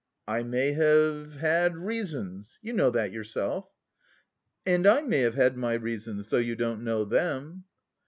[0.27, 1.77] "I may have had...
[1.77, 2.57] reasons.
[2.63, 3.69] You know that yourself."
[4.65, 7.65] "And I may have had my reasons, though you don't know them."